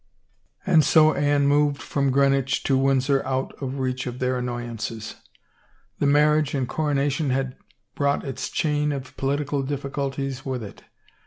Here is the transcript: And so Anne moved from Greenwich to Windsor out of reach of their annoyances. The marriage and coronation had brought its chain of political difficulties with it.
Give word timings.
And 0.65 0.83
so 0.83 1.13
Anne 1.13 1.45
moved 1.45 1.79
from 1.79 2.09
Greenwich 2.09 2.63
to 2.63 2.75
Windsor 2.75 3.23
out 3.23 3.51
of 3.61 3.77
reach 3.77 4.07
of 4.07 4.17
their 4.17 4.39
annoyances. 4.39 5.13
The 5.99 6.07
marriage 6.07 6.55
and 6.55 6.67
coronation 6.67 7.29
had 7.29 7.55
brought 7.93 8.25
its 8.25 8.49
chain 8.49 8.91
of 8.93 9.15
political 9.15 9.61
difficulties 9.61 10.43
with 10.43 10.63
it. 10.63 10.83